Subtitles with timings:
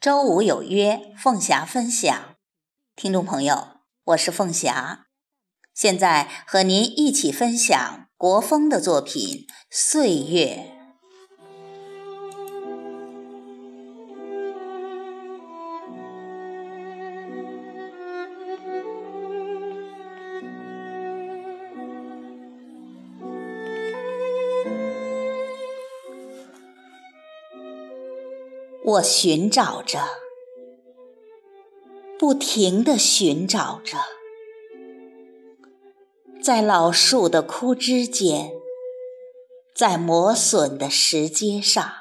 [0.00, 2.18] 周五有约，凤霞分享。
[2.96, 5.08] 听众朋友，我是凤霞，
[5.74, 10.72] 现在和您一起分享国风的作品《岁月》。
[28.82, 30.00] 我寻找着，
[32.18, 33.98] 不停地寻找着，
[36.42, 38.50] 在老树的枯枝间，
[39.74, 41.92] 在磨损的石阶上，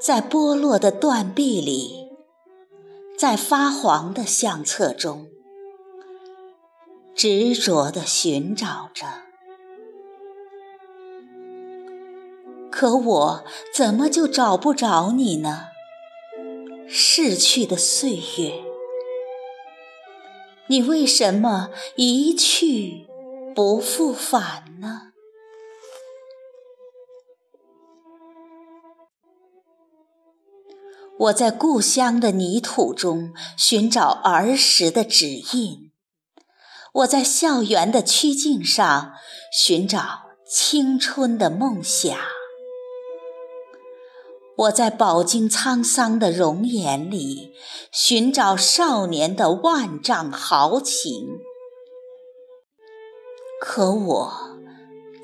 [0.00, 2.08] 在剥落的断壁里，
[3.18, 5.28] 在发黄的相册中，
[7.12, 9.31] 执着地寻找着。
[12.72, 15.66] 可我怎么就找不着你呢？
[16.88, 18.64] 逝去的岁月，
[20.68, 23.06] 你为什么一去
[23.54, 25.12] 不复返呢？
[31.18, 35.92] 我在故乡的泥土中寻找儿时的指印，
[36.94, 39.12] 我在校园的曲径上
[39.52, 42.16] 寻找青春的梦想。
[44.62, 47.54] 我在饱经沧桑的容颜里
[47.90, 51.40] 寻找少年的万丈豪情，
[53.60, 54.32] 可我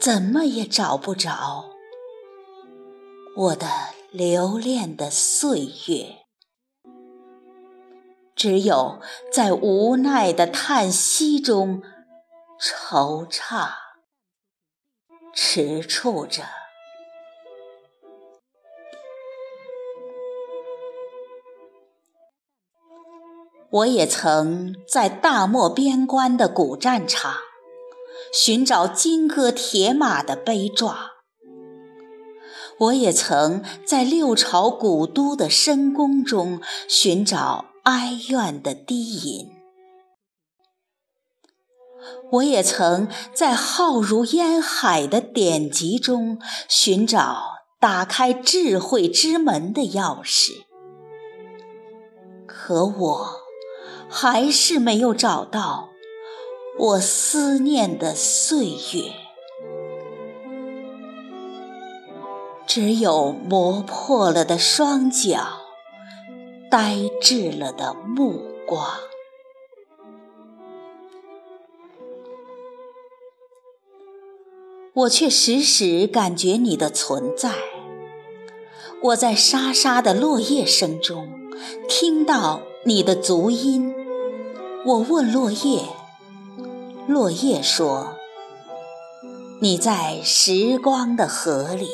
[0.01, 1.67] 怎么也找不着
[3.37, 3.69] 我的
[4.11, 6.27] 留恋的岁月，
[8.35, 9.01] 只有
[9.33, 11.83] 在无奈的叹息中
[12.61, 13.69] 惆怅、
[15.33, 16.43] 踟蹰着。
[23.71, 27.35] 我也曾在大漠边关的古战场
[28.33, 30.97] 寻找金戈铁马的悲壮，
[32.79, 39.51] 我也曾在六朝古都的深宫中寻找哀怨的低吟，
[42.33, 46.41] 我也曾在浩如烟海的典籍中
[46.71, 47.43] 寻找
[47.79, 50.63] 打开智慧之门的钥匙，
[52.47, 53.48] 可我。
[54.11, 55.91] 还是没有找到
[56.79, 59.13] 我思念的岁月，
[62.67, 65.41] 只有磨破了的双脚，
[66.71, 68.87] 呆滞了的目光。
[74.95, 77.53] 我却时时感觉你的存在，
[79.03, 81.29] 我在沙沙的落叶声中
[81.89, 83.95] 听到你的足音。
[84.85, 85.83] 我问落叶，
[87.09, 88.15] 落叶说
[89.61, 91.89] ：“你在时光的河里。”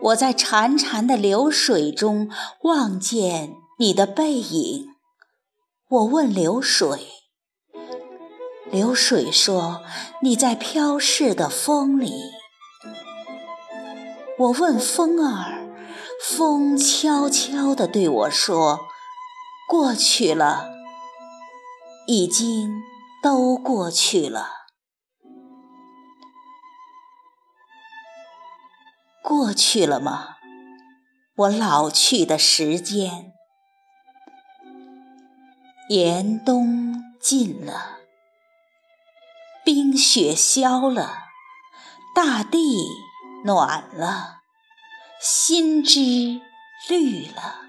[0.00, 2.30] 我在潺潺的流水中
[2.62, 4.86] 望见你的背影。
[5.88, 7.00] 我问流水，
[8.70, 9.82] 流水说
[10.22, 12.12] ：“你在飘逝的风里。”
[14.38, 15.68] 我问风儿，
[16.22, 18.78] 风悄悄地对我说。
[19.68, 20.72] 过去了，
[22.06, 22.82] 已经
[23.22, 24.48] 都过去了。
[29.22, 30.36] 过去了吗？
[31.36, 33.34] 我老去的时间。
[35.90, 37.98] 严冬尽了，
[39.66, 41.24] 冰雪消了，
[42.14, 42.58] 大地
[43.44, 44.40] 暖了，
[45.20, 46.40] 新枝
[46.88, 47.67] 绿了。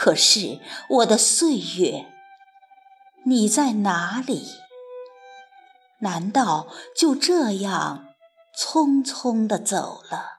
[0.00, 0.60] 可是
[0.90, 2.06] 我的岁月，
[3.24, 4.46] 你在哪里？
[6.02, 8.04] 难道就这样
[8.56, 10.38] 匆匆地走了，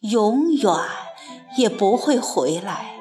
[0.00, 0.74] 永远
[1.56, 2.96] 也不会回来？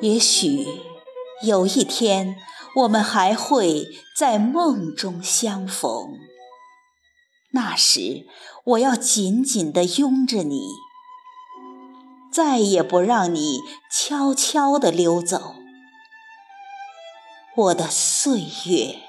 [0.00, 0.66] 也许
[1.44, 2.34] 有一天，
[2.74, 3.86] 我们还会
[4.16, 6.27] 在梦中相逢。
[7.52, 8.26] 那时，
[8.64, 10.68] 我要紧紧地拥着你，
[12.30, 13.60] 再也不让你
[13.90, 15.54] 悄悄地溜走，
[17.56, 19.07] 我的岁月。